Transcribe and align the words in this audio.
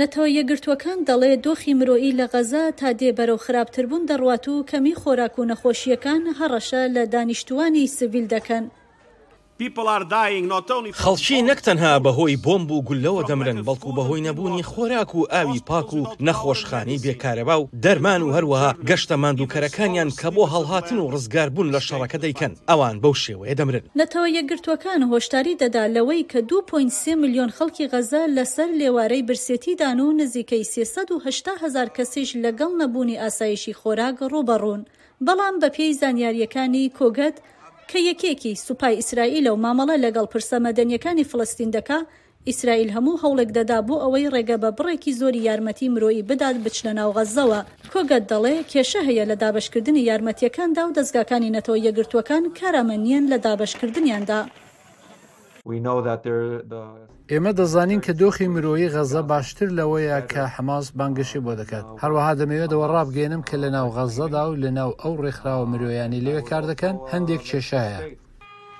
نەتەوە 0.00 0.26
یەگرتوەکان 0.38 0.98
دەڵێ 1.08 1.32
دۆخی 1.46 1.74
مرۆیی 1.80 2.16
لە 2.20 2.26
غەزا 2.32 2.64
تا 2.78 2.88
دێبەرەو 3.00 3.42
خراپتربوون 3.44 4.02
دەڕوات 4.10 4.44
و 4.48 4.66
کەمی 4.70 4.98
خۆراک 5.00 5.34
و 5.36 5.48
نەخۆشیەکان 5.50 6.22
هەڕەشە 6.38 6.82
لە 6.96 7.02
دانیشتوانی 7.14 7.90
سڤیل 7.96 8.26
دەکەن 8.34 8.64
خەڵکی 9.58 11.38
نەکتەنها 11.50 11.92
بەهۆی 12.06 12.36
بۆمب 12.44 12.70
و 12.72 12.82
گولەوە 12.88 13.22
دەمرن 13.30 13.60
بەڵکو 13.66 13.92
بەهۆی 13.98 14.20
نەبوونی 14.28 14.62
خۆراک 14.70 15.10
و 15.14 15.26
ئاوی 15.34 15.60
پاک 15.68 15.90
و 15.98 16.00
نەخۆشخانی 16.26 16.98
بێکارەبا 17.04 17.56
و 17.62 17.68
دەرمان 17.84 18.22
و 18.22 18.32
هەروەها 18.36 18.70
گەشتە 18.88 19.16
ماندووکەرەکانیان 19.22 20.08
کە 20.20 20.28
بۆ 20.34 20.42
هەڵهاتن 20.52 20.98
و 21.00 21.10
ڕزگار 21.12 21.48
بوون 21.54 21.68
لە 21.74 21.80
شەڕەکە 21.86 22.18
دەیکەن 22.24 22.52
ئەوان 22.70 22.96
بەو 23.02 23.14
شێوەیە 23.24 23.54
دەمرن 23.58 23.84
نەتەوە 24.00 24.28
یەکگرتوەکان 24.38 25.00
هۆشداری 25.12 25.54
دەدا 25.62 25.84
لەوەی 25.96 26.26
کە 26.32 26.40
2.3 26.50 27.14
میلیۆن 27.22 27.50
خەڵکی 27.56 27.88
غەزە 27.92 28.22
لەسەر 28.36 28.70
لێوارەی 28.80 29.22
برسێتیدان 29.28 29.98
و 30.00 30.12
نزیکەی 30.20 30.64
380 30.64 31.54
هزار 31.64 31.88
کەسیش 31.96 32.30
لەگەڵ 32.44 32.70
نەبوونی 32.80 33.20
ئاسایشی 33.22 33.76
خۆراک 33.80 34.16
ڕوبەڕوون 34.32 34.82
بەڵام 35.26 35.54
بە 35.62 35.68
پێی 35.76 35.92
زانیاریەکانی 36.00 36.92
کۆگەت 36.98 37.36
کە 37.90 37.98
یەکێکی 38.10 38.52
سوپای 38.66 38.94
ئیسرائیل 39.00 39.46
و 39.48 39.60
مامەڵە 39.64 39.96
لەگەڵ 40.04 40.26
پرسەمەدەنیەکانی 40.32 41.28
فلستین 41.30 41.70
دەکا 41.76 41.98
ئیسرائیل 42.48 42.90
هەموو 42.96 43.20
هەوڵێک 43.22 43.50
دەدا 43.58 43.78
بۆ 43.88 43.96
ئەوەی 44.02 44.30
ڕێگە 44.34 44.56
بە 44.62 44.70
بڕێکی 44.78 45.16
زۆری 45.20 45.44
یارمەتی 45.48 45.92
مرۆیی 45.94 46.26
بدات 46.30 46.56
بچنە 46.64 46.92
ناو 46.98 47.10
غەزەوە 47.16 47.60
کۆگەت 47.92 48.24
دەڵێ 48.30 48.54
کێشە 48.70 49.00
هەیە 49.08 49.24
لە 49.30 49.36
دابشکردنی 49.42 50.06
یارمەتیەکاندا 50.10 50.82
و 50.86 50.94
دەستگاکانی 50.98 51.54
نەتەوە 51.56 51.78
یەگرتوەکان 51.86 52.42
کارامەنیەن 52.58 53.24
لە 53.32 53.38
دابشکردنیاندا. 53.44 54.40
ئێمە 57.32 57.52
دەزانین 57.60 58.00
کە 58.06 58.12
دۆخی 58.20 58.46
مرۆیی 58.54 58.92
غەزە 58.94 59.22
باشتر 59.32 59.68
لەوەیە 59.78 60.18
کە 60.32 60.42
حماس 60.54 60.86
بانگشی 60.98 61.40
بۆ 61.44 61.52
دەکات 61.60 61.86
هەروەها 62.02 62.32
دەمەوێتەوە 62.40 62.86
ڕابگەێنم 62.94 63.42
کە 63.48 63.54
لە 63.62 63.68
ناو 63.76 63.86
غەزەدا 63.96 64.42
و 64.50 64.58
لە 64.62 64.70
ناو 64.78 64.90
ئەو 65.02 65.14
ڕێکخراوە 65.22 65.66
مرۆیانی 65.72 66.24
لەوێ 66.26 66.42
کار 66.50 66.64
دەکەن 66.70 66.96
هەندێک 67.12 67.42
کێشایە. 67.50 67.98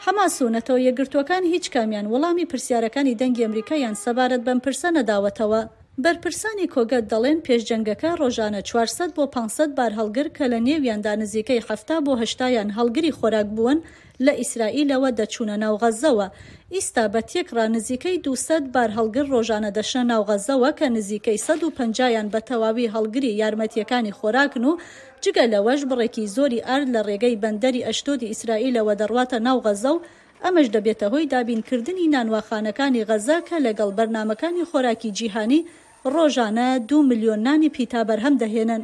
هەماسوونەتەوە 0.07 0.81
یەگرتوەکان 0.89 1.43
هیچ 1.53 1.65
کامیان 1.75 2.07
وەڵامی 2.13 2.49
پرسیارەکانی 2.51 3.19
دەنگی 3.21 3.45
ئەمریکایان 3.47 3.95
سەبارەت 4.05 4.43
بەم 4.47 4.59
پرسە 4.65 4.89
نەداوەتەوە 4.99 5.61
بەرپرسانی 6.05 6.67
کۆگەت 6.75 7.05
دەڵێن 7.13 7.39
پێشجەنگەکە 7.47 8.11
ڕۆژانە 8.21 8.61
400 8.69 9.15
بۆ 9.17 9.25
500 9.37 9.75
بار 9.77 9.91
هەڵگر 9.99 10.29
کە 10.37 10.45
لە 10.53 10.59
نێویاندا 10.69 11.13
نزیکەی 11.23 11.63
هەفتا 11.69 11.97
بۆ 12.07 12.13
هشتایان 12.23 12.69
هەڵگری 12.79 13.13
خۆراک 13.19 13.49
بوون 13.57 13.79
لە 14.27 14.33
ئیسرائیلەوە 14.41 15.11
دەچوونە 15.21 15.57
ناوغەزەوە 15.65 16.27
ئیستا 16.75 17.05
بە 17.13 17.21
تێکڕا 17.31 17.65
نزیکەی 17.77 18.19
200 18.27 18.73
بار 18.75 18.91
هەڵگر 18.99 19.27
ڕۆژانە 19.35 19.71
دەشە 19.79 20.03
ناوغەزەوە 20.11 20.71
کە 20.79 20.87
نزیکەی 20.97 21.39
150یان 21.47 22.27
بە 22.35 22.41
تەواوی 22.49 22.91
هەڵگری 22.95 23.37
یارمەتیەکانی 23.41 24.15
خۆراکن 24.19 24.65
و 24.71 24.79
جگە 25.25 25.45
لەوەش 25.53 25.81
بڕێکی 25.91 26.29
زۆری 26.37 26.65
ئارد 26.69 26.89
لە 26.95 27.01
ڕێگەی 27.09 27.41
بەندەری 27.43 27.87
ئەشتۆدی 27.87 28.31
ئیسرائیلەوە 28.33 28.95
دەڕواتە 29.01 29.39
ناوغەزە 29.47 29.91
و 29.95 30.03
ئەمەش 30.45 30.69
دەبێتە 30.75 31.07
هۆی 31.13 31.31
دابینکردنی 31.33 32.11
نانواخانەکانی 32.15 33.07
غەزاکە 33.09 33.57
لەگەڵ 33.67 33.91
بەرنمەکانی 33.99 34.69
خۆراکی 34.71 35.11
جیهانی 35.19 35.61
ڕۆژانە 36.05 36.79
دو 36.89 37.03
میلیۆن 37.03 37.39
نانی 37.39 37.69
پیتا 37.69 38.05
بەرهەم 38.05 38.35
دەهێنن 38.43 38.83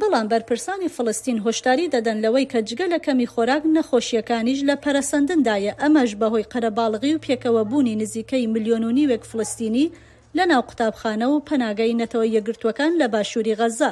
بەڵام 0.00 0.26
بەرپرسانی 0.32 0.88
فلستین 0.96 1.38
هۆشداری 1.44 1.88
دەدەن 1.94 2.18
لەوەی 2.24 2.50
کە 2.52 2.58
جگە 2.68 2.86
لە 2.94 2.98
کەمی 3.06 3.30
خۆراک 3.32 3.62
نەخۆشیەکانیش 3.76 4.60
لە 4.68 4.74
پەرەسەندندایە 4.84 5.72
ئەمەش 5.82 6.10
بەهۆی 6.20 6.48
قەرەباڵغی 6.52 7.14
و 7.14 7.22
پێکەوە 7.24 7.62
بوونی 7.70 7.96
نزیکەی 7.96 8.46
میلیۆنونی 8.54 9.08
وێک 9.10 9.24
فلستینی 9.24 9.92
لە 10.36 10.42
ناو 10.50 10.62
قوتابخانە 10.68 11.24
و 11.30 11.42
پەناگەی 11.48 11.98
نەتەوە 12.00 12.26
یەگرتوەکان 12.36 12.92
لە 13.00 13.06
باشووری 13.12 13.56
غەزە. 13.60 13.90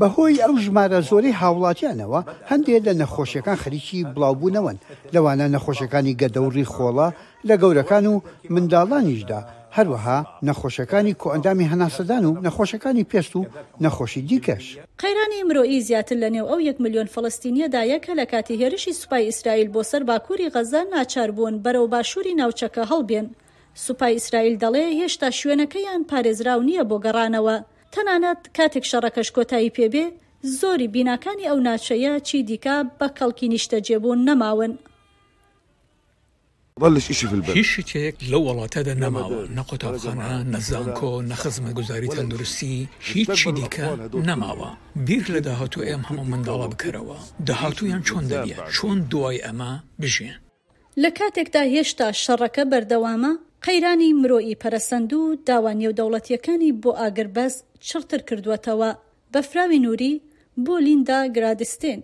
بەهۆی 0.00 0.40
ئەو 0.44 0.54
ژمارە 0.64 1.00
زۆری 1.10 1.36
هاوڵاتیانەوە 1.40 2.20
هەندێک 2.50 2.80
لە 2.88 2.92
نەخۆشیەکان 3.00 3.56
خەریکی 3.62 4.06
بڵاوبوونەوەن 4.14 4.78
لەوانە 5.14 5.46
نەخۆشەکانی 5.54 6.16
گەدەوری 6.20 6.68
خۆڵە 6.72 7.08
لە 7.48 7.54
گەورەکان 7.62 8.04
و 8.12 8.14
منداڵانیشدا 8.54 9.40
هەروەها 9.76 10.18
نەخۆشەکانی 10.48 11.14
کۆئندامی 11.22 11.66
هەناسەدان 11.72 12.22
و 12.28 12.32
نەخۆشەکانی 12.46 13.08
پێست 13.10 13.32
و 13.36 13.46
نەخۆشی 13.84 14.22
دیکەش 14.30 14.64
قەیرانی 15.02 15.40
مرۆیی 15.48 15.84
زیاتر 15.88 16.16
لە 16.22 16.28
نێو 16.34 16.46
ئەو 16.50 16.60
یەک 16.68 16.78
میلیۆن 16.84 17.08
فلستینیەدا 17.14 17.82
یەکە 17.92 18.12
لە 18.20 18.24
کاتی 18.32 18.58
هێرشی 18.62 18.92
سوپای 19.00 19.24
ئیسرائیل 19.30 19.68
بۆ 19.74 19.80
سەر 19.90 20.02
باکووری 20.10 20.50
غەزە 20.54 20.82
ناچار 20.94 21.30
بوون 21.36 21.54
بەرەو 21.64 21.86
باشووری 21.94 22.36
ناوچەکە 22.40 22.84
هەڵبێن 22.90 23.26
سوپای 23.84 24.14
ئیسرائیل 24.18 24.54
دەڵێ 24.62 24.86
هێشتا 25.00 25.28
شوێنەکەیان 25.40 26.02
پارێزراو 26.10 26.60
نییە 26.68 26.84
بۆ 26.90 26.96
گەڕانەوە 27.04 27.56
تەنانەت 27.94 28.40
کاتێک 28.56 28.84
شەڕەکەش 28.90 29.28
کۆتایی 29.36 29.74
پێبێ 29.76 30.06
زۆری 30.58 30.88
بیناکانی 30.94 31.48
ئەو 31.50 31.58
ناچەیە 31.68 32.14
چی 32.28 32.38
دیکە 32.48 32.76
بە 32.98 33.06
کەڵکی 33.18 33.48
نیشتە 33.52 33.78
جێبوون 33.86 34.20
نەماون. 34.28 34.72
ظلش 36.80 37.10
إشي 37.14 37.26
في 37.28 37.34
البلد 37.38 37.56
هیچ 37.58 37.68
شتێک 37.74 38.14
لەو 38.32 38.42
وڵاتەدا 38.48 38.94
نەماوە 39.04 39.40
نەقۆتابخانە 39.58 40.36
نەزانکۆ 40.54 41.12
نەخزمە 41.32 41.70
گوزاری 41.78 42.08
تەندروستی 42.14 42.74
هیچی 43.10 43.48
دیکە 43.58 43.88
نەماوە 44.28 44.70
بیر 45.06 45.24
لە 45.34 45.40
داهاتوو 45.46 45.84
ئێم 45.88 46.02
هەموو 46.08 46.28
منداڵە 46.32 46.66
بکەرەوە 46.72 47.16
داهاتوویان 47.48 48.00
چۆن 48.08 48.24
دەبیە 48.32 48.56
چۆن 48.76 48.98
دوای 49.10 49.38
ئەمە 49.46 49.70
بژێن 50.02 50.36
لە 51.02 51.10
کاتێکدا 51.18 51.62
هێشتا 51.74 52.08
شەڕەکە 52.24 52.64
بەردەوامە 52.72 53.32
قەیرانی 53.66 54.16
مرۆئی 54.22 54.58
پەرەسەند 54.62 55.10
و 55.12 55.22
داوا 55.46 55.72
نێودەوڵەتیەکانی 55.80 56.70
بۆ 56.82 56.90
ئاگربەز 57.00 57.54
چرتر 57.88 58.20
کردوەتەوە 58.28 58.90
بە 59.32 59.40
فراوی 59.50 59.78
نووری 59.84 60.22
بۆ 60.64 60.74
لیندا 60.86 61.20
گرادستێن 61.36 62.00